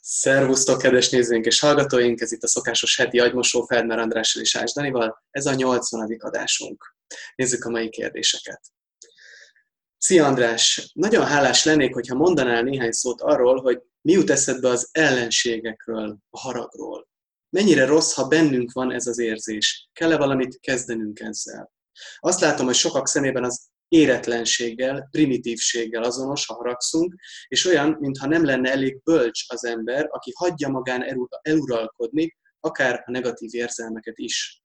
[0.00, 2.20] Szervusztok, kedves nézőink és hallgatóink!
[2.20, 5.24] Ez itt a szokásos heti agymosó Feldmer Andrással és Ács Danival.
[5.30, 6.16] Ez a 80.
[6.18, 6.96] adásunk.
[7.34, 8.60] Nézzük a mai kérdéseket.
[9.98, 10.90] Szia András!
[10.94, 16.38] Nagyon hálás lennék, hogyha mondanál néhány szót arról, hogy mi jut eszedbe az ellenségekről, a
[16.38, 17.08] haragról.
[17.50, 19.88] Mennyire rossz, ha bennünk van ez az érzés?
[19.92, 21.72] Kell-e valamit kezdenünk ezzel?
[22.18, 27.14] Azt látom, hogy sokak szemében az éretlenséggel, primitívséggel azonos, ha haragszunk,
[27.48, 31.04] és olyan, mintha nem lenne elég bölcs az ember, aki hagyja magán
[31.42, 34.62] eluralkodni, akár a negatív érzelmeket is.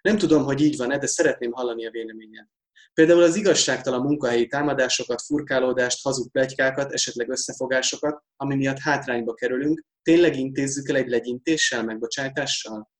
[0.00, 2.46] Nem tudom, hogy így van-e, de szeretném hallani a véleményed.
[2.94, 10.36] Például az igazságtalan munkahelyi támadásokat, furkálódást, hazug plegykákat, esetleg összefogásokat, ami miatt hátrányba kerülünk, tényleg
[10.36, 12.90] intézzük el egy legyintéssel, megbocsájtással?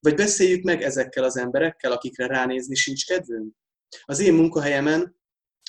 [0.00, 3.54] Vagy beszéljük meg ezekkel az emberekkel, akikre ránézni sincs kedvünk?
[4.02, 5.16] Az én munkahelyemen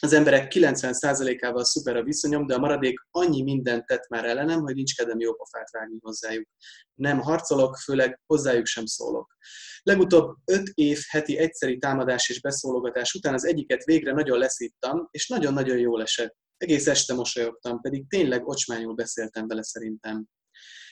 [0.01, 4.75] az emberek 90%-ával szuper a viszonyom, de a maradék annyi mindent tett már ellenem, hogy
[4.75, 6.47] nincs kedvem jó pofát vágni hozzájuk.
[6.93, 9.37] Nem harcolok, főleg hozzájuk sem szólok.
[9.83, 15.27] Legutóbb 5 év heti egyszeri támadás és beszólogatás után az egyiket végre nagyon leszíttam, és
[15.27, 16.35] nagyon-nagyon jól esett.
[16.57, 20.25] Egész este mosolyogtam, pedig tényleg ocsmányul beszéltem vele szerintem.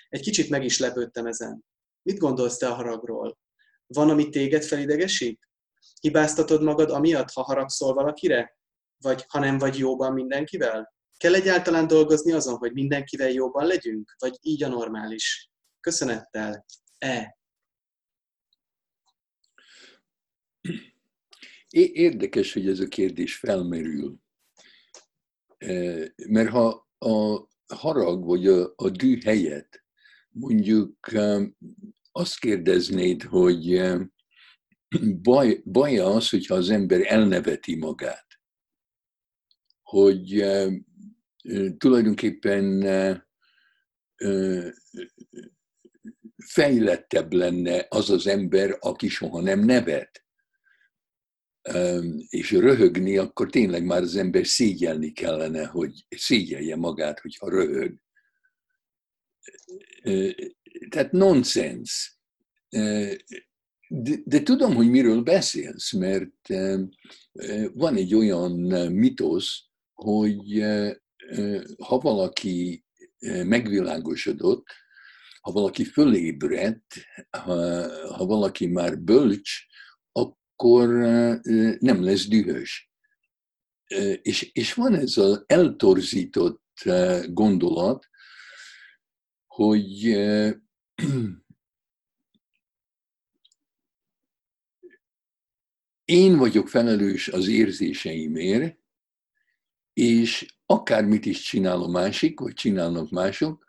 [0.09, 1.63] Egy kicsit meg is lepődtem ezen.
[2.01, 3.37] Mit gondolsz te a haragról?
[3.87, 5.39] Van, ami téged felidegesít?
[6.03, 8.57] Hibáztatod magad amiatt, ha haragszol valakire?
[8.97, 10.93] Vagy ha nem vagy jóban mindenkivel?
[11.17, 14.15] Kell egyáltalán dolgozni azon, hogy mindenkivel jóban legyünk?
[14.17, 15.49] Vagy így a normális?
[15.79, 16.65] Köszönettel.
[16.97, 17.37] E.
[21.69, 24.17] Érdekes, hogy ez a kérdés felmerül.
[25.57, 25.73] E,
[26.27, 29.83] mert ha a harag vagy a, a dű helyett
[30.29, 31.57] mondjuk um,
[32.11, 34.12] azt kérdeznéd, hogy um,
[35.21, 38.27] baj, baja az, hogyha az ember elneveti magát.
[39.81, 40.69] Hogy e,
[41.77, 43.27] tulajdonképpen e,
[46.45, 50.25] fejlettebb lenne az az ember, aki soha nem nevet.
[52.29, 57.95] És röhögni, akkor tényleg már az ember szégyelni kellene, hogy szégyelje magát, hogyha röhög.
[60.89, 62.17] Tehát nonsens
[63.95, 66.47] de, de tudom, hogy miről beszélsz, mert
[67.73, 68.51] van egy olyan
[68.91, 70.63] mitosz, hogy
[71.77, 72.85] ha valaki
[73.45, 74.65] megvilágosodott,
[75.41, 76.85] ha valaki fölébredt,
[77.29, 77.55] ha,
[78.13, 79.51] ha valaki már bölcs,
[80.11, 80.87] akkor
[81.79, 82.91] nem lesz dühös.
[84.21, 86.83] És, és van ez az eltorzított
[87.27, 88.05] gondolat,
[89.47, 90.17] hogy
[96.13, 98.77] én vagyok felelős az érzéseimért,
[99.93, 103.65] és akármit is csinál a másik, vagy csinálnak mások,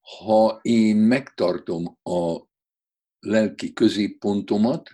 [0.00, 2.36] ha én megtartom a
[3.18, 4.90] lelki középpontomat,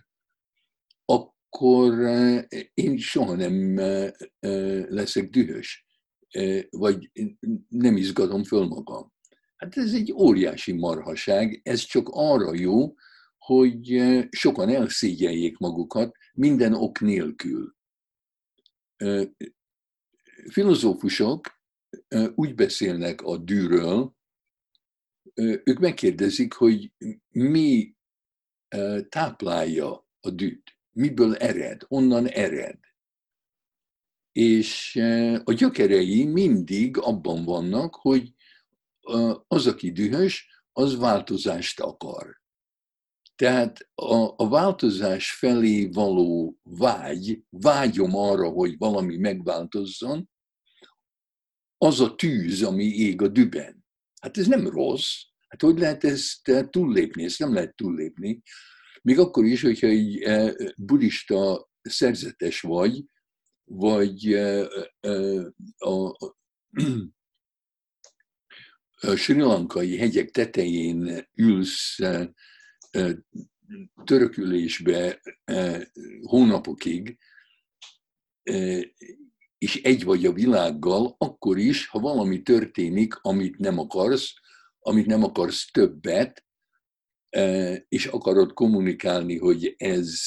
[1.04, 5.84] akkor eh, én soha nem eh, eh, leszek dühös,
[6.70, 7.10] vagy
[7.68, 9.12] nem izgatom föl magam.
[9.56, 12.94] Hát ez egy óriási marhaság, ez csak arra jó,
[13.46, 17.76] hogy sokan elszégyeljék magukat minden ok nélkül.
[20.50, 21.60] Filozófusok
[22.34, 24.14] úgy beszélnek a dűről,
[25.64, 26.92] ők megkérdezik, hogy
[27.28, 27.94] mi
[29.08, 32.78] táplálja a dűt, miből ered, onnan ered.
[34.32, 34.96] És
[35.44, 38.34] a gyökerei mindig abban vannak, hogy
[39.46, 42.44] az, aki dühös, az változást akar.
[43.36, 50.30] Tehát a, a változás felé való vágy, vágyom arra, hogy valami megváltozzon,
[51.78, 53.84] az a tűz, ami ég a düben.
[54.20, 55.12] Hát ez nem rossz.
[55.48, 57.24] Hát hogy lehet ezt eh, túllépni?
[57.24, 58.42] Ezt nem lehet túllépni.
[59.02, 63.04] Még akkor is, hogyha egy eh, buddhista szerzetes vagy,
[63.64, 64.66] vagy eh,
[65.78, 66.36] a, a,
[69.00, 71.98] a sri lankai hegyek tetején ülsz
[74.04, 75.20] törökülésbe
[76.22, 77.18] hónapokig,
[79.58, 84.32] és egy vagy a világgal, akkor is, ha valami történik, amit nem akarsz,
[84.78, 86.44] amit nem akarsz többet,
[87.88, 90.20] és akarod kommunikálni, hogy ez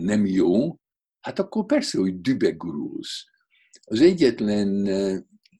[0.00, 0.76] nem jó,
[1.20, 3.24] hát akkor persze, hogy dübegurulsz.
[3.84, 4.88] Az egyetlen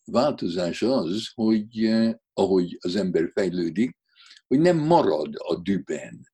[0.05, 1.91] változás az, hogy
[2.33, 4.01] ahogy az ember fejlődik,
[4.53, 6.31] hogy nem marad a düben.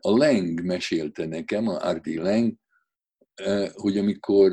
[0.00, 2.54] A Leng mesélte nekem, a Ardi Leng,
[3.72, 4.52] hogy amikor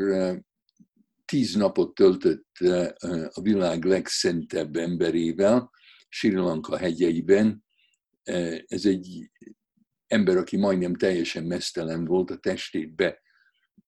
[1.26, 2.58] tíz napot töltött
[3.30, 5.72] a világ legszentebb emberével,
[6.10, 7.66] Sri Lanka hegyeiben.
[8.66, 9.32] Ez egy
[10.08, 13.20] ember, aki majdnem teljesen mesztelen volt, a testét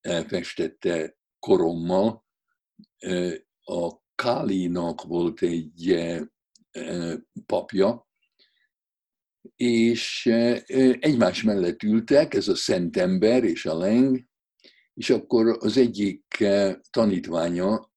[0.01, 2.25] befestette korommal.
[3.61, 6.15] A Kálinak volt egy
[7.45, 8.06] papja,
[9.55, 10.25] és
[10.99, 14.25] egymás mellett ültek, ez a szent ember és a leng,
[14.93, 16.43] és akkor az egyik
[16.89, 17.91] tanítványa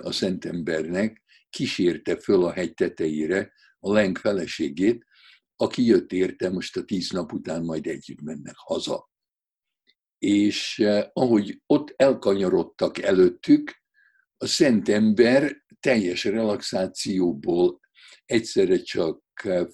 [0.00, 5.06] a szent embernek kísérte föl a hegy tetejére a leng feleségét,
[5.56, 9.10] aki jött érte, most a tíz nap után majd együtt mennek haza.
[10.18, 13.76] És ahogy ott elkanyarodtak előttük,
[14.36, 17.80] a szent ember teljes relaxációból
[18.24, 19.22] egyszerre csak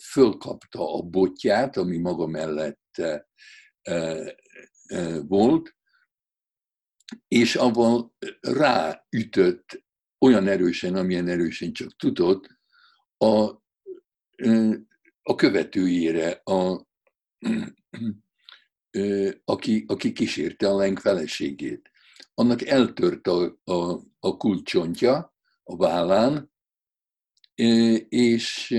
[0.00, 3.02] fölkapta a botját, ami maga mellett
[5.26, 5.76] volt,
[7.28, 9.84] és avval ráütött
[10.18, 12.48] olyan erősen, amilyen erősen csak tudott,
[13.16, 13.62] a,
[15.22, 16.86] a követőjére, a,
[19.44, 21.90] aki, aki kísérte a leng feleségét.
[22.34, 26.52] Annak eltört a, a, a kulcsontja a vállán,
[28.08, 28.70] és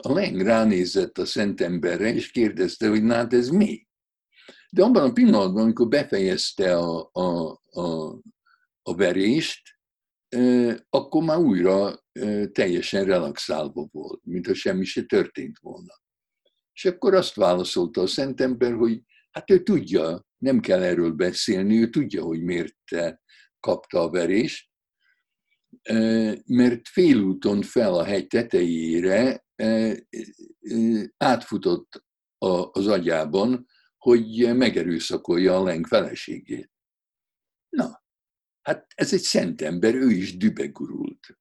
[0.00, 3.88] a leng ránézett a szent emberre, és kérdezte, hogy na hát ez mi?
[4.70, 8.18] De abban a pillanatban, amikor befejezte a, a, a,
[8.82, 9.62] a verést,
[10.90, 12.04] akkor már újra
[12.52, 15.94] teljesen relaxálva volt, mintha semmi se történt volna.
[16.72, 21.90] És akkor azt válaszolta a szentember, hogy hát ő tudja, nem kell erről beszélni, ő
[21.90, 22.76] tudja, hogy miért
[23.60, 24.69] kapta a verést,
[26.44, 29.44] mert félúton fel a hegy tetejére
[31.16, 32.04] átfutott
[32.70, 33.66] az agyában,
[33.98, 36.70] hogy megerőszakolja a leng feleségét.
[37.68, 38.02] Na,
[38.62, 41.38] hát ez egy szent ember, ő is dübegurult.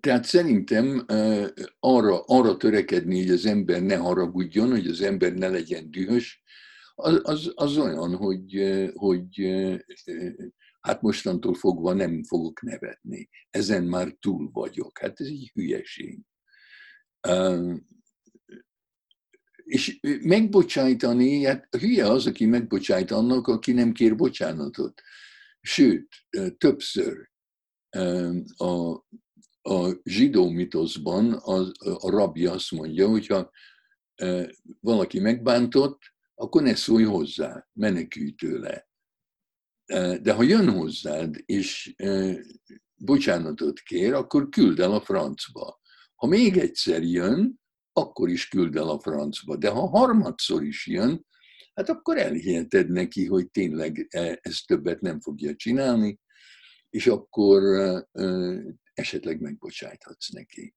[0.00, 1.06] Tehát szerintem
[1.78, 6.42] arra, arra törekedni, hogy az ember ne haragudjon, hogy az ember ne legyen dühös,
[7.00, 8.62] az, az, olyan, hogy,
[8.94, 9.40] hogy
[10.80, 13.28] hát mostantól fogva nem fogok nevetni.
[13.50, 14.98] Ezen már túl vagyok.
[14.98, 16.20] Hát ez egy hülyeség.
[19.64, 25.00] És megbocsájtani, hát hülye az, aki megbocsájt annak, aki nem kér bocsánatot.
[25.60, 26.08] Sőt,
[26.58, 27.30] többször
[28.56, 28.90] a,
[29.62, 33.50] a zsidó mitoszban a, a rabbi azt mondja, hogyha
[34.80, 35.98] valaki megbántott,
[36.40, 38.88] akkor ne szólj hozzá, menekülj tőle.
[40.22, 41.94] De ha jön hozzád, és
[42.94, 45.80] bocsánatot kér, akkor küld el a francba.
[46.14, 47.60] Ha még egyszer jön,
[47.92, 49.56] akkor is küld el a francba.
[49.56, 51.26] De ha harmadszor is jön,
[51.74, 54.06] hát akkor elhiheted neki, hogy tényleg
[54.40, 56.20] ezt többet nem fogja csinálni,
[56.90, 57.62] és akkor
[58.92, 60.74] esetleg megbocsájthatsz neki.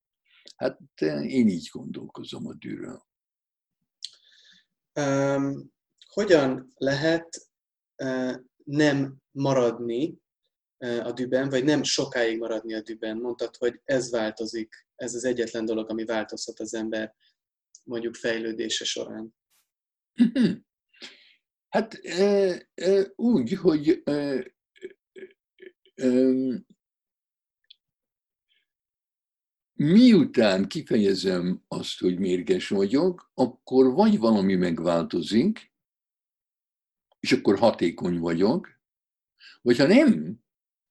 [0.55, 0.79] Hát
[1.21, 3.09] én így gondolkozom a dűről.
[5.01, 5.71] Um,
[6.07, 7.49] hogyan lehet
[8.03, 10.17] uh, nem maradni
[10.77, 13.17] uh, a düben, vagy nem sokáig maradni a düben?
[13.17, 17.15] Mondtad, hogy ez változik, ez az egyetlen dolog, ami változhat az ember
[17.83, 19.35] mondjuk fejlődése során.
[21.69, 24.45] Hát e, e, úgy, hogy e,
[29.83, 35.73] miután kifejezem azt, hogy mérges vagyok, akkor vagy valami megváltozik,
[37.19, 38.69] és akkor hatékony vagyok,
[39.61, 40.39] vagy ha nem,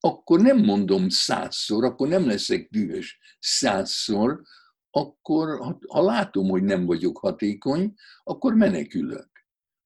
[0.01, 4.43] akkor nem mondom százszor, akkor nem leszek dühös százszor,
[4.91, 9.29] akkor ha, ha látom, hogy nem vagyok hatékony, akkor menekülök.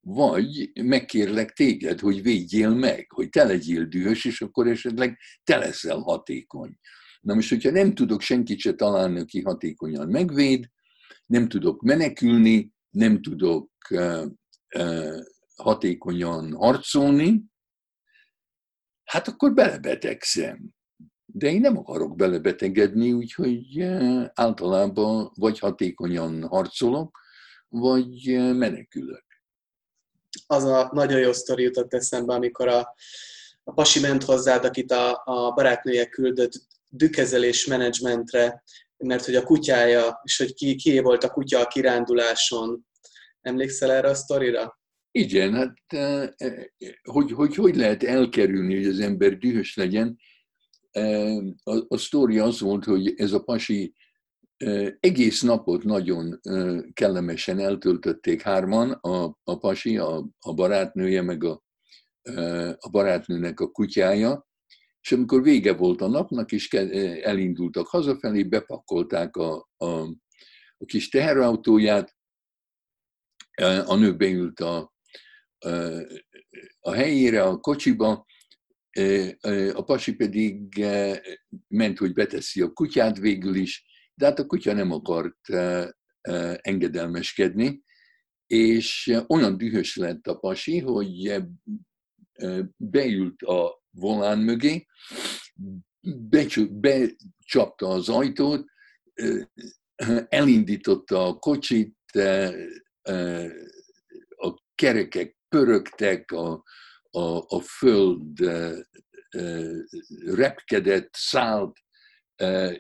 [0.01, 5.99] Vagy megkérlek téged, hogy védjél meg, hogy te legyél dühös, és akkor esetleg te leszel
[5.99, 6.79] hatékony.
[7.25, 10.71] Na most, hogyha nem tudok senkit se találni, aki hatékonyan megvéd,
[11.27, 14.25] nem tudok menekülni, nem tudok uh,
[14.77, 15.21] uh,
[15.57, 17.45] hatékonyan harcolni,
[19.05, 20.75] hát akkor belebetegszem.
[21.27, 23.81] De én nem akarok belebetegedni, úgyhogy
[24.35, 27.19] általában vagy hatékonyan harcolok,
[27.69, 29.25] vagy menekülök.
[30.47, 32.95] Az a nagyon jó sztori jutott eszembe, amikor a,
[33.65, 36.53] a pasi ment hozzád, akit a, a barátnője küldött
[36.97, 38.63] dükezelés menedzsmentre,
[38.97, 42.87] mert hogy a kutyája, és hogy ki, ki volt a kutya a kiránduláson.
[43.41, 44.79] Emlékszel erre a sztorira?
[45.11, 45.75] Igen, hát
[47.03, 50.19] hogy, hogy hogy lehet elkerülni, hogy az ember dühös legyen.
[51.63, 53.95] A, a sztori az volt, hogy ez a pasi
[55.01, 56.41] egész napot nagyon
[56.93, 61.65] kellemesen eltöltötték hárman, a, a pasi, a, a barátnője, meg a
[62.79, 64.47] a barátnőnek a kutyája,
[65.05, 66.73] és amikor vége volt a napnak, és
[67.23, 69.87] elindultak hazafelé, bepakolták a, a,
[70.77, 72.17] a kis teherautóját,
[73.85, 74.93] a nő beült a,
[76.81, 78.27] a helyére, a kocsiba,
[79.73, 80.85] a pasi pedig
[81.69, 83.85] ment, hogy beteszi a kutyát végül is,
[84.15, 85.49] de hát a kutya nem akart
[86.61, 87.83] engedelmeskedni,
[88.47, 91.43] és olyan dühös lett a pasi, hogy
[92.77, 94.87] beült a volán mögé,
[96.71, 98.65] becsapta az ajtót,
[100.29, 101.97] elindította a kocsit,
[104.37, 106.63] a kerekek pörögtek, a,
[107.11, 108.51] a, a föld
[110.25, 111.77] repkedett, szállt,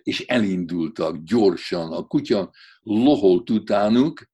[0.02, 1.92] és elindultak gyorsan.
[1.92, 4.30] A kutya loholt utánuk,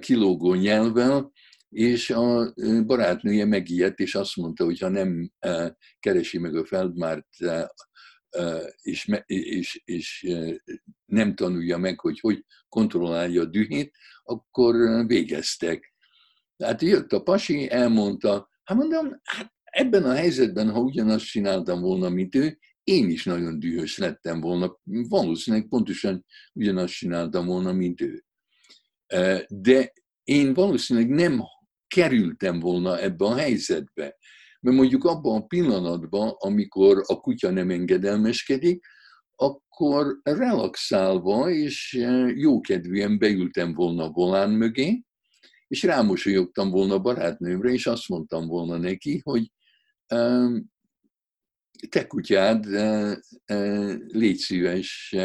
[0.00, 1.32] kilógó nyelvvel,
[1.70, 2.52] és a
[2.86, 5.32] barátnője megijedt, és azt mondta, hogy ha nem
[6.00, 7.26] keresi meg a Feldmárt,
[8.80, 10.36] és, és, és
[11.04, 15.94] nem tanulja meg, hogy hogy kontrollálja a dühét, akkor végeztek.
[16.56, 22.08] Tehát jött a pasi, elmondta, hát mondom, hát ebben a helyzetben, ha ugyanazt csináltam volna,
[22.08, 24.78] mint ő, én is nagyon dühös lettem volna.
[24.84, 28.24] Valószínűleg pontosan ugyanazt csináltam volna, mint ő.
[29.48, 29.92] De
[30.24, 31.40] én valószínűleg nem
[31.94, 34.16] kerültem volna ebbe a helyzetbe.
[34.60, 38.84] Mert mondjuk abban a pillanatban, amikor a kutya nem engedelmeskedik,
[39.36, 41.92] akkor relaxálva és
[42.34, 45.02] jókedvűen beültem volna a volán mögé,
[45.66, 49.52] és rámosolyogtam volna a barátnőmre, és azt mondtam volna neki, hogy
[51.88, 52.64] te kutyád,
[54.06, 55.16] légy szíves,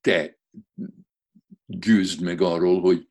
[0.00, 0.39] te
[1.70, 3.06] győzd meg arról, hogy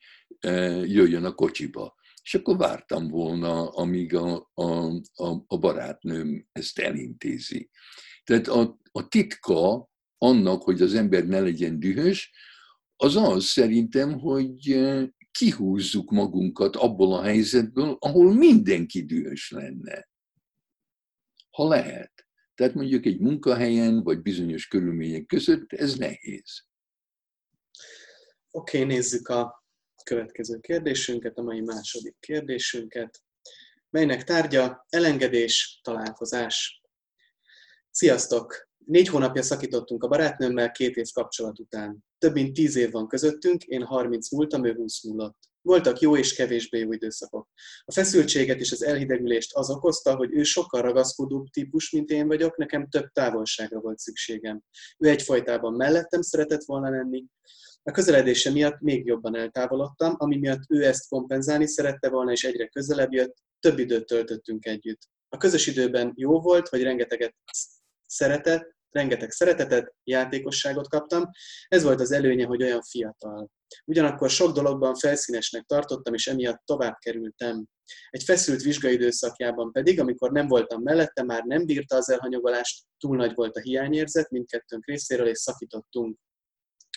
[0.86, 1.98] jöjjön a kocsiba.
[2.24, 4.64] És akkor vártam volna, amíg a, a,
[5.14, 7.70] a, a barátnőm ezt elintézi.
[8.24, 12.32] Tehát a, a titka annak, hogy az ember ne legyen dühös,
[12.96, 14.80] az az szerintem, hogy
[15.32, 20.10] kihúzzuk magunkat abból a helyzetből, ahol mindenki dühös lenne.
[21.50, 22.28] Ha lehet.
[22.56, 26.68] Tehát mondjuk egy munkahelyen, vagy bizonyos körülmények között ez nehéz.
[28.52, 29.64] Oké, okay, nézzük a
[30.04, 33.22] következő kérdésünket, a mai második kérdésünket,
[33.90, 36.82] melynek tárgya elengedés, találkozás.
[37.92, 38.68] Sziasztok!
[38.86, 42.04] Négy hónapja szakítottunk a barátnőmmel két év kapcsolat után.
[42.18, 45.38] Több mint tíz év van közöttünk, én 30 múltam, ő 20 múlott.
[45.62, 47.50] Voltak jó és kevésbé jó időszakok.
[47.86, 52.58] A feszültséget és az elhidegülést az okozta, hogy ő sokkal ragaszkodóbb típus, mint én vagyok,
[52.58, 54.64] nekem több távolságra volt szükségem.
[54.98, 57.26] Ő egyfajtában mellettem szeretett volna lenni,
[57.84, 62.68] a közeledése miatt még jobban eltávolodtam, ami miatt ő ezt kompenzálni szerette volna, és egyre
[62.68, 65.02] közelebb jött, több időt töltöttünk együtt.
[65.30, 67.36] A közös időben jó volt, vagy rengeteget
[68.06, 71.30] szeretett, rengeteg szeretetet, játékosságot kaptam.
[71.68, 73.50] Ez volt az előnye, hogy olyan fiatal.
[73.86, 77.66] Ugyanakkor sok dologban felszínesnek tartottam, és emiatt tovább kerültem.
[78.10, 83.36] Egy feszült vizsgaidőszakjában pedig, amikor nem voltam mellette, már nem bírta az elhanyagolást, túl nagy
[83.36, 86.18] volt a hiányérzet mindkettőnk részéről, és szakítottunk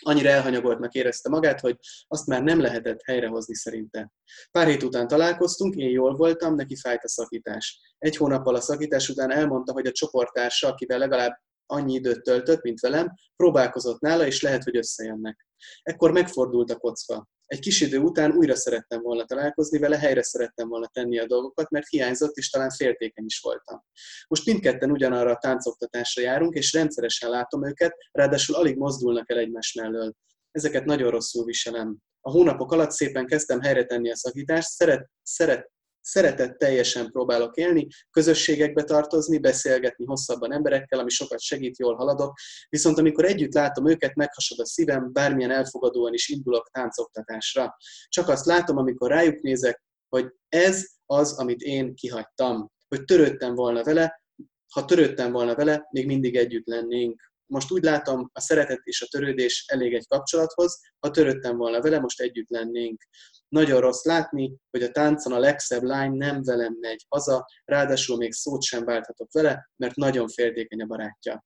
[0.03, 4.13] annyira elhanyagoltnak érezte magát, hogy azt már nem lehetett helyrehozni szerinte.
[4.51, 7.95] Pár hét után találkoztunk, én jól voltam, neki fájt a szakítás.
[7.99, 11.33] Egy hónappal a szakítás után elmondta, hogy a csoporttársa, akivel legalább
[11.67, 15.47] annyi időt töltött, mint velem, próbálkozott nála, és lehet, hogy összejönnek.
[15.83, 17.29] Ekkor megfordult a kocka.
[17.53, 21.71] Egy kis idő után újra szerettem volna találkozni vele, helyre szerettem volna tenni a dolgokat,
[21.71, 23.85] mert hiányzott, és talán féltékeny is voltam.
[24.29, 29.73] Most mindketten ugyanarra a táncoktatásra járunk, és rendszeresen látom őket, ráadásul alig mozdulnak el egymás
[29.73, 30.15] mellől.
[30.51, 31.97] Ezeket nagyon rosszul viselem.
[32.21, 35.71] A hónapok alatt szépen kezdtem helyre tenni a szakítást, szeret, szeret,
[36.03, 42.99] szeretet teljesen próbálok élni, közösségekbe tartozni, beszélgetni hosszabban emberekkel, ami sokat segít, jól haladok, viszont
[42.99, 47.77] amikor együtt látom őket, meghasad a szívem, bármilyen elfogadóan is indulok táncoktatásra.
[48.09, 53.83] Csak azt látom, amikor rájuk nézek, hogy ez az, amit én kihagytam, hogy törődtem volna
[53.83, 54.23] vele,
[54.73, 59.07] ha törődtem volna vele, még mindig együtt lennénk most úgy látom, a szeretet és a
[59.07, 63.03] törődés elég egy kapcsolathoz, ha törődtem volna vele, most együtt lennénk.
[63.49, 68.33] Nagyon rossz látni, hogy a táncon a legszebb lány nem velem megy haza, ráadásul még
[68.33, 71.45] szót sem válthatok vele, mert nagyon féltékeny a barátja.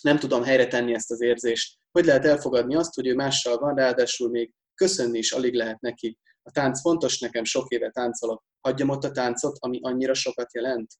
[0.00, 1.78] Nem tudom helyre tenni ezt az érzést.
[1.90, 6.18] Hogy lehet elfogadni azt, hogy ő mással van, ráadásul még köszönni is alig lehet neki.
[6.42, 8.42] A tánc fontos, nekem sok éve táncolok.
[8.60, 10.92] Hagyjam ott a táncot, ami annyira sokat jelent.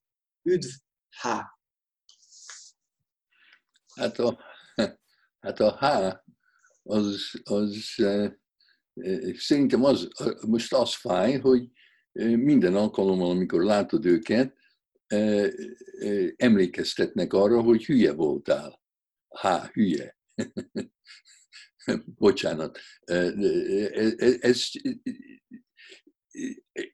[0.49, 0.69] Üdv!
[1.21, 1.27] H.
[3.95, 4.39] Hát a,
[5.45, 6.15] hát a H
[6.83, 7.95] az, az
[9.37, 10.07] Szerintem az,
[10.47, 11.69] most az fáj, hogy
[12.19, 14.55] minden alkalommal, amikor látod őket,
[16.35, 18.81] emlékeztetnek arra, hogy hülye voltál.
[19.35, 20.17] Há, hülye.
[22.05, 22.79] Bocsánat.
[24.39, 24.69] Ez,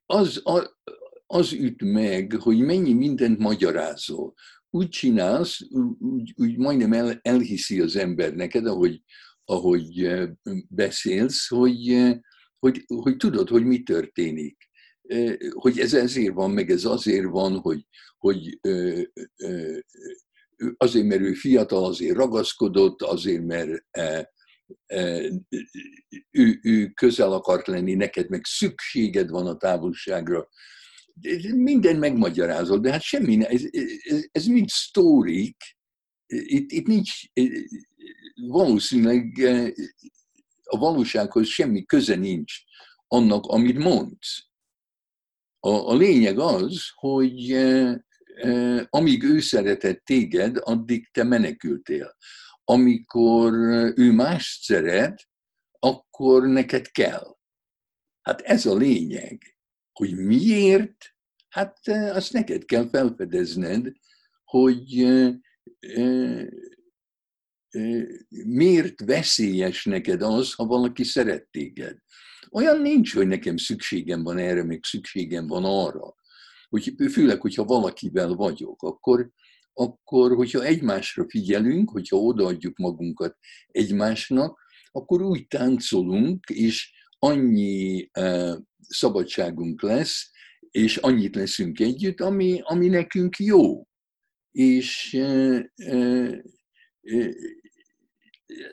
[0.06, 0.42] az,
[1.25, 4.34] az üt meg, hogy mennyi mindent magyarázol.
[4.70, 5.60] Úgy csinálsz,
[6.00, 9.04] úgy, úgy majdnem el, elhiszi az ember neked, ahogy,
[9.46, 10.10] ahogy
[10.70, 12.14] beszélsz, hogy,
[12.60, 14.70] hogy, hogy tudod, hogy mi történik.
[15.54, 18.60] Hogy ez ezért van, meg ez azért van, hogy, hogy
[20.78, 23.86] azért, mert ő fiatal, azért ragaszkodott, azért, mert
[26.32, 30.50] ő, ő közel akart lenni, neked meg szükséged van a távolságra.
[31.56, 35.56] Minden megmagyarázol, de hát semmi, ez, ez, ez mind sztórik,
[36.28, 37.12] itt, itt nincs,
[38.36, 39.38] valószínűleg
[40.64, 42.54] a valósághoz semmi köze nincs
[43.08, 44.46] annak, amit mondsz.
[45.60, 47.58] A, a lényeg az, hogy
[48.90, 52.16] amíg ő szeretett téged, addig te menekültél.
[52.64, 53.54] Amikor
[53.96, 55.28] ő mást szeret,
[55.80, 57.36] akkor neked kell.
[58.22, 59.57] Hát ez a lényeg,
[59.98, 61.16] hogy miért,
[61.50, 63.92] hát azt neked kell felfedezned,
[64.44, 65.08] hogy
[68.30, 71.98] miért veszélyes neked az, ha valaki szeret téged.
[72.51, 76.16] Olyan nincs, hogy nekem szükségem van erre, még szükségem van arra.
[76.70, 79.32] Hogy, főleg, hogyha valakivel vagyok, akkor,
[79.74, 83.38] akkor, hogyha egymásra figyelünk, hogyha odaadjuk magunkat
[83.68, 84.60] egymásnak,
[84.92, 88.10] akkor úgy táncolunk, és annyi
[88.80, 90.32] szabadságunk lesz,
[90.72, 93.88] és annyit leszünk együtt, ami, ami nekünk jó.
[94.52, 95.18] És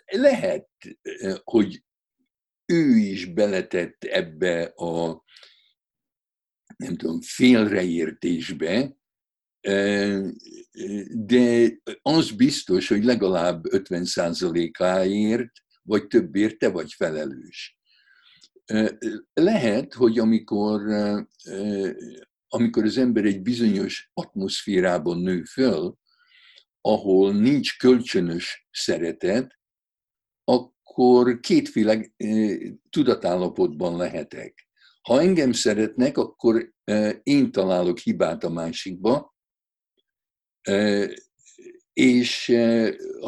[0.04, 0.68] lehet,
[1.44, 1.84] hogy
[2.66, 5.24] ő is beletett ebbe a
[6.76, 8.96] nem tudom, félreértésbe,
[11.10, 17.78] de az biztos, hogy legalább 50%-áért, vagy többért te vagy felelős.
[19.32, 20.82] Lehet, hogy amikor,
[22.48, 25.96] amikor az ember egy bizonyos atmoszférában nő föl,
[26.80, 29.58] ahol nincs kölcsönös szeretet,
[30.44, 32.14] akkor kétféle
[32.90, 34.68] tudatállapotban lehetek.
[35.02, 36.72] Ha engem szeretnek, akkor
[37.22, 39.34] én találok hibát a másikba,
[41.92, 42.52] és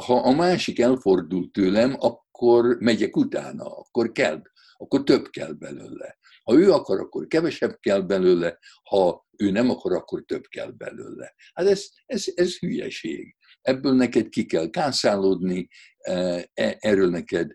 [0.07, 4.43] ha a másik elfordul tőlem, akkor megyek utána, akkor kell,
[4.77, 6.19] akkor több kell belőle.
[6.43, 11.35] Ha ő akar, akkor kevesebb kell belőle, ha ő nem akar, akkor több kell belőle.
[11.55, 13.37] Hát ez, ez, ez hülyeség
[13.67, 16.13] ebből neked ki kell kászálódni, e,
[16.55, 17.51] e, erről neked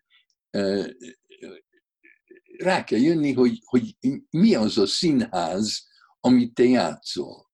[2.57, 3.95] rá kell jönni, hogy, hogy
[4.29, 5.87] mi az a színház,
[6.19, 7.49] amit te játszol.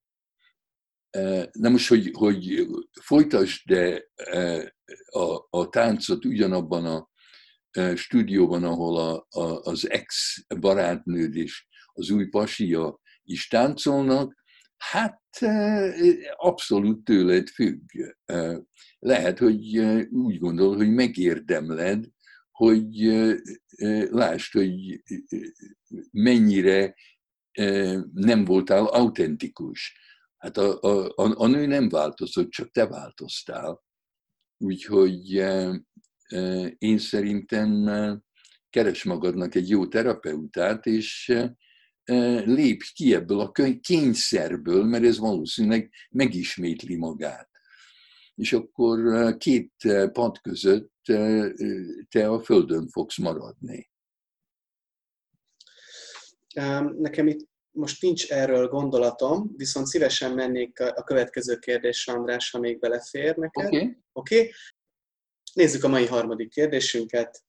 [1.52, 2.68] Nem most, hogy, hogy
[3.02, 4.04] folytasd de
[5.06, 7.10] a, a táncot ugyanabban a
[7.96, 14.46] stúdióban, ahol a, a, az ex-barátnőd és az új pasia is táncolnak,
[14.78, 15.22] Hát
[16.36, 17.82] abszolút tőled függ.
[19.00, 19.78] Lehet, hogy
[20.10, 22.06] úgy gondol, hogy megérdemled,
[22.52, 22.96] hogy
[24.10, 25.04] lásd, hogy
[26.12, 26.96] mennyire
[28.14, 30.00] nem voltál autentikus.
[30.38, 33.84] Hát a, a, a nő nem változott, csak te változtál.
[34.58, 35.46] Úgyhogy
[36.78, 37.90] én szerintem
[38.70, 41.34] keres magadnak egy jó terapeutát, és
[42.46, 47.50] lépj ki ebből a kényszerből, mert ez valószínűleg megismétli magát.
[48.36, 49.00] És akkor
[49.38, 49.74] két
[50.12, 50.94] pad között
[52.10, 53.92] te a földön fogsz maradni.
[56.98, 62.80] Nekem itt most nincs erről gondolatom, viszont szívesen mennék a következő kérdésre, András, ha még
[62.80, 63.66] belefér neked.
[63.66, 63.78] Oké.
[63.78, 63.98] Okay.
[64.12, 64.52] Okay.
[65.54, 67.44] Nézzük a mai harmadik kérdésünket.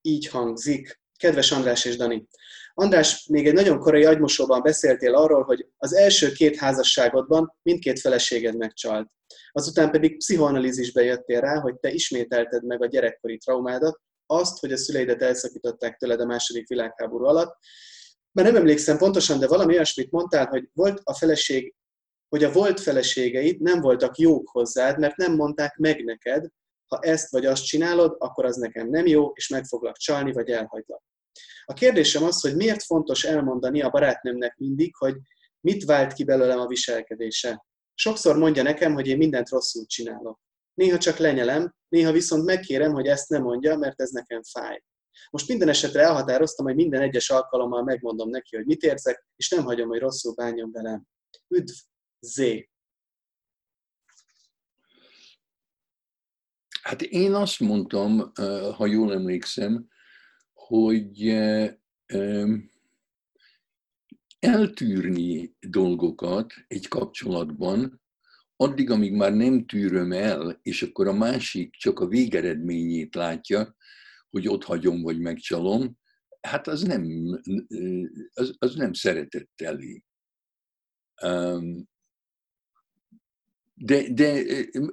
[0.00, 1.00] Így hangzik.
[1.18, 2.28] Kedves András és Dani,
[2.76, 8.56] András, még egy nagyon korai agymosóban beszéltél arról, hogy az első két házasságodban mindkét feleséged
[8.56, 9.10] megcsalt.
[9.52, 14.76] Azután pedig pszichoanalízisbe jöttél rá, hogy te ismételted meg a gyerekkori traumádat, azt, hogy a
[14.76, 17.56] szüleidet elszakították tőled a második világháború alatt.
[18.32, 21.74] Már nem emlékszem pontosan, de valami olyasmit mondtál, hogy volt a feleség,
[22.28, 26.48] hogy a volt feleségeid nem voltak jók hozzád, mert nem mondták meg neked,
[26.94, 30.50] ha ezt vagy azt csinálod, akkor az nekem nem jó, és meg foglak csalni, vagy
[30.50, 31.02] elhagylak.
[31.64, 35.16] A kérdésem az, hogy miért fontos elmondani a barátnőmnek mindig, hogy
[35.60, 37.64] mit vált ki belőlem a viselkedése.
[37.94, 40.40] Sokszor mondja nekem, hogy én mindent rosszul csinálok.
[40.74, 44.82] Néha csak lenyelem, néha viszont megkérem, hogy ezt ne mondja, mert ez nekem fáj.
[45.30, 49.64] Most minden esetre elhatároztam, hogy minden egyes alkalommal megmondom neki, hogy mit érzek, és nem
[49.64, 51.04] hagyom, hogy rosszul bánjon velem.
[51.48, 51.72] Üdv,
[52.20, 52.42] Z.
[56.84, 58.32] Hát én azt mondtam,
[58.76, 59.88] ha jól emlékszem,
[60.52, 61.28] hogy
[64.38, 68.02] eltűrni dolgokat egy kapcsolatban,
[68.56, 73.76] addig, amíg már nem tűröm el, és akkor a másik csak a végeredményét látja,
[74.30, 75.98] hogy ott hagyom, vagy megcsalom,
[76.40, 77.04] hát az nem,
[78.34, 80.04] az, az nem szeretetteli.
[83.74, 84.42] De, de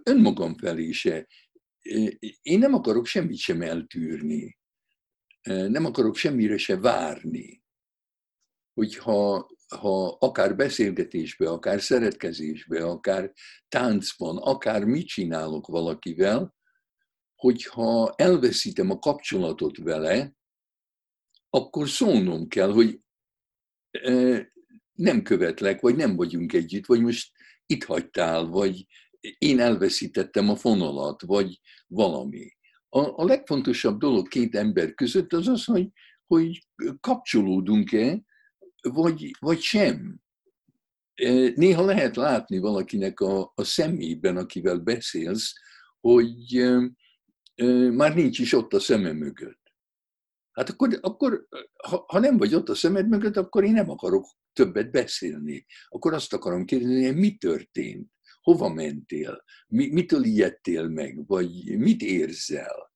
[0.04, 1.28] önmagam felé se.
[2.42, 4.58] Én nem akarok semmit sem eltűrni.
[5.44, 7.64] Nem akarok semmire se várni.
[8.74, 13.34] Hogyha ha akár beszélgetésbe, akár szeretkezésbe, akár
[13.68, 16.56] táncban, akár mit csinálok valakivel,
[17.36, 20.34] hogyha elveszítem a kapcsolatot vele,
[21.50, 23.02] akkor szólnom kell, hogy
[24.92, 27.32] nem követlek, vagy nem vagyunk együtt, vagy most
[27.66, 28.86] itt hagytál, vagy
[29.38, 32.52] én elveszítettem a fonalat, vagy valami.
[32.90, 35.90] A, a legfontosabb dolog két ember között az az, hogy,
[36.26, 36.68] hogy
[37.00, 38.22] kapcsolódunk-e,
[38.82, 40.20] vagy, vagy sem.
[41.56, 45.54] Néha lehet látni valakinek a, a szemében, akivel beszélsz,
[46.00, 46.64] hogy
[47.92, 49.60] már nincs is ott a szemem mögött.
[50.52, 51.48] Hát akkor, akkor
[51.88, 55.66] ha, ha nem vagy ott a szemed mögött, akkor én nem akarok többet beszélni.
[55.88, 58.12] Akkor azt akarom kérdezni, hogy mi történt?
[58.42, 59.44] Hova mentél?
[59.68, 61.28] Mi, mitől ijedtél meg?
[61.28, 62.92] Vagy mit érzel?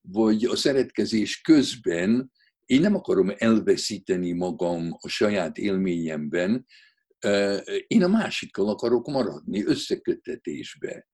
[0.00, 2.32] Vagy a szeretkezés közben
[2.66, 6.66] én nem akarom elveszíteni magam a saját élményemben,
[7.86, 11.08] én a másikkal akarok maradni összekötetésbe.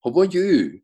[0.00, 0.82] Ha vagy ő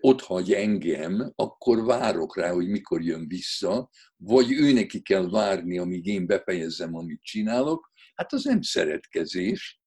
[0.00, 5.78] ott hagy engem, akkor várok rá, hogy mikor jön vissza, vagy ő neki kell várni,
[5.78, 9.80] amíg én befejezzem, amit csinálok, hát az nem szeretkezés,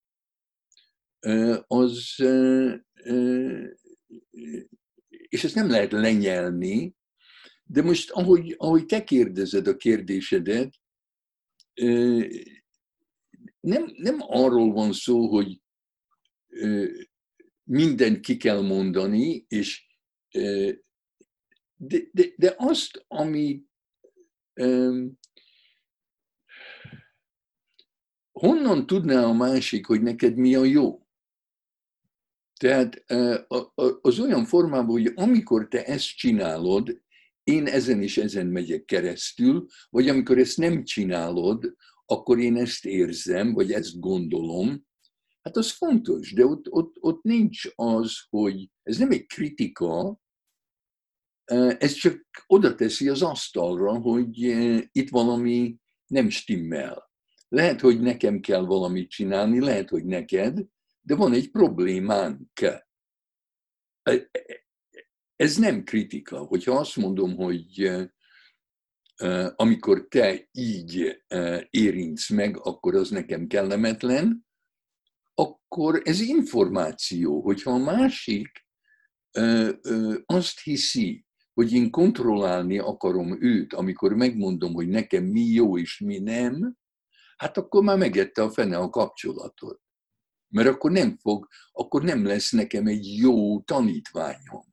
[1.68, 2.16] az,
[5.10, 6.96] és ezt nem lehet lenyelni,
[7.64, 10.80] de most, ahogy, ahogy te kérdezed a kérdésedet,
[13.60, 15.62] nem, nem arról van szó, hogy
[17.64, 19.86] mindent ki kell mondani, és
[21.76, 23.64] de, de, de azt, ami
[28.32, 31.01] honnan tudná a másik, hogy neked mi a jó?
[32.62, 33.04] Tehát
[34.02, 37.02] az olyan formában, hogy amikor te ezt csinálod,
[37.44, 43.54] én ezen is ezen megyek keresztül, vagy amikor ezt nem csinálod, akkor én ezt érzem,
[43.54, 44.86] vagy ezt gondolom,
[45.42, 50.20] hát az fontos, de ott, ott, ott nincs az, hogy ez nem egy kritika,
[51.78, 54.38] ez csak oda teszi az asztalra, hogy
[54.92, 57.12] itt valami nem stimmel.
[57.48, 60.66] Lehet, hogy nekem kell valamit csinálni, lehet, hogy neked,
[61.02, 62.50] de van egy problémánk
[65.36, 66.38] ez nem kritika.
[66.38, 67.92] Hogyha azt mondom, hogy
[69.56, 71.24] amikor te így
[71.70, 74.46] érintsz meg, akkor az nekem kellemetlen,
[75.34, 78.66] akkor ez információ, hogyha a másik
[80.26, 86.20] azt hiszi, hogy én kontrollálni akarom őt, amikor megmondom, hogy nekem mi jó és mi
[86.20, 86.78] nem,
[87.38, 89.82] hát akkor már megette a fene a kapcsolatot.
[90.52, 94.70] Mert akkor nem fog, akkor nem lesz nekem egy jó tanítványom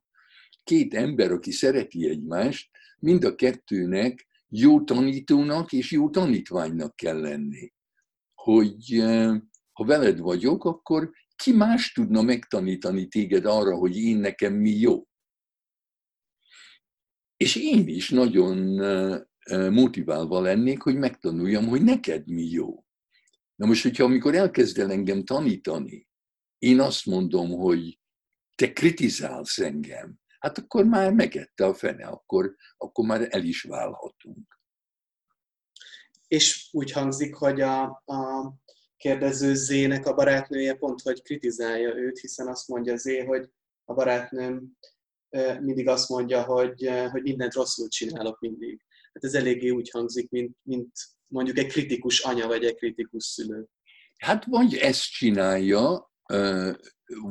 [0.69, 7.73] két ember, aki szereti egymást, mind a kettőnek jó tanítónak és jó tanítványnak kell lenni.
[8.35, 9.41] Hogy eh,
[9.73, 15.07] ha veled vagyok, akkor ki más tudna megtanítani téged arra, hogy én nekem mi jó?
[17.37, 22.85] És én is nagyon eh, eh, motiválva lennék, hogy megtanuljam, hogy neked mi jó.
[23.59, 26.09] Na most, hogyha amikor elkezdel engem tanítani,
[26.59, 28.01] én azt mondom, hogy
[28.55, 34.61] te kritizálsz engem, hát akkor már megette a fene, akkor, akkor már el is válhatunk.
[36.29, 38.53] És úgy hangzik, hogy a, a
[38.97, 43.51] kérdező Zének a barátnője pont, hogy kritizálja őt, hiszen azt mondja Zé, hogy
[43.85, 44.79] a barátnőm
[45.61, 48.81] mindig azt mondja, hogy, hogy mindent rosszul csinálok mindig.
[49.13, 50.93] Hát ez eléggé úgy hangzik, mint, mint
[51.29, 53.67] mondjuk egy kritikus anya, vagy egy kritikus szülő.
[54.19, 56.11] Hát vagy ezt csinálja,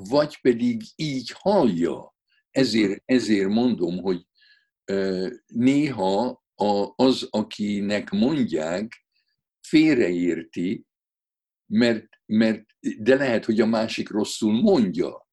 [0.09, 2.15] vagy pedig így hallja
[2.51, 4.27] ezért, ezért mondom, hogy
[5.45, 6.43] néha
[6.95, 9.05] az, akinek mondják,
[9.61, 10.85] félreérti,
[11.65, 12.65] mert, mert,
[12.99, 15.27] de lehet, hogy a másik rosszul mondja.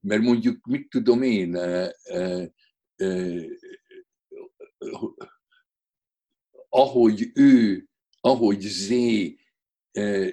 [0.00, 1.58] Mert mondjuk, mit tudom én,
[6.68, 7.87] ahogy ő,
[8.28, 9.36] ahogy Zé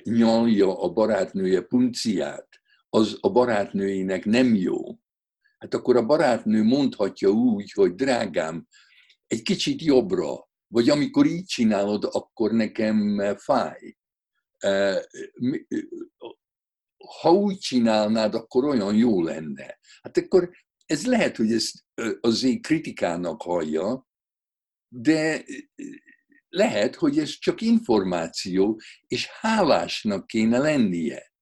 [0.04, 2.48] nyalja a barátnője punciát,
[2.90, 4.80] az a barátnőinek nem jó.
[5.58, 8.68] Hát akkor a barátnő mondhatja úgy, hogy drágám,
[9.28, 13.98] egy kicsit jobbra, vagy amikor így csinálod, akkor nekem fáj.
[17.22, 19.80] Ha úgy csinálnád, akkor olyan jó lenne.
[20.02, 20.50] Hát akkor
[20.86, 21.86] ez lehet, hogy ezt
[22.22, 24.08] azért kritikának hallja,
[24.88, 25.44] de
[26.56, 31.34] lehet, hogy ez csak információ, és hálásnak kéne lennie.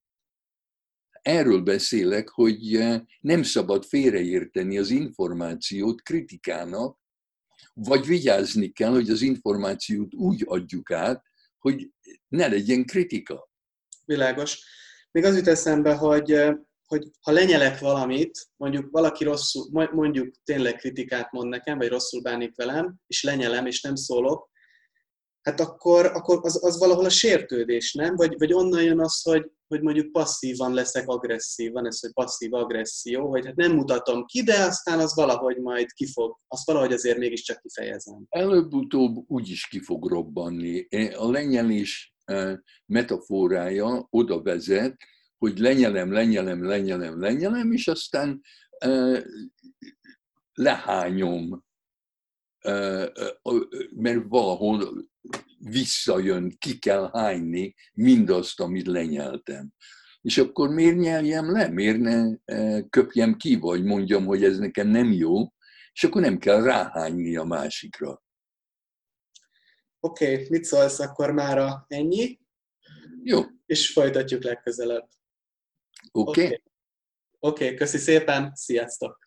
[1.22, 2.84] Erről beszélek, hogy
[3.20, 6.98] nem szabad félreérteni az információt kritikának,
[7.74, 11.24] vagy vigyázni kell, hogy az információt úgy adjuk át,
[11.60, 11.90] hogy
[12.28, 13.52] ne legyen kritika.
[14.06, 14.66] Világos.
[15.12, 16.44] Még az jut eszembe, hogy,
[16.86, 22.56] hogy ha lenyelek valamit, mondjuk valaki rosszul, mondjuk tényleg kritikát mond nekem, vagy rosszul bánik
[22.56, 24.52] velem, és lenyelem, és nem szólok,
[25.44, 28.16] hát akkor, akkor az, az valahol a sértődés, nem?
[28.16, 32.54] Vagy, vagy onnan jön az, hogy, hogy mondjuk passzívan leszek agresszív, van ez, hogy passzív
[32.54, 37.18] agresszió, hogy hát nem mutatom ki, de aztán az valahogy majd kifog, azt valahogy azért
[37.18, 38.26] mégiscsak kifejezem.
[38.30, 40.88] Előbb-utóbb úgy is ki fog robbanni.
[41.16, 44.96] A lenyelés e, metaforája oda vezet,
[45.38, 48.42] hogy lenyelem, lenyelem, lenyelem, lenyelem, és aztán
[48.78, 49.24] e,
[50.54, 51.64] lehányom,
[52.60, 53.12] e,
[53.96, 55.12] mert valahol
[55.64, 59.74] visszajön, ki kell hányni mindazt, amit lenyeltem.
[60.22, 61.68] És akkor miért nyeljem le?
[61.68, 65.54] Miért ne e, köpjem ki, vagy mondjam, hogy ez nekem nem jó,
[65.94, 68.24] és akkor nem kell ráhányni a másikra.
[70.00, 72.40] Oké, okay, mit szólsz akkor már ennyi?
[73.24, 73.42] Jó.
[73.66, 75.08] És folytatjuk legközelebb.
[76.12, 76.44] Oké.
[76.44, 76.46] Okay.
[76.46, 76.62] Oké,
[77.40, 77.68] okay.
[77.68, 79.23] okay, köszi szépen, sziasztok!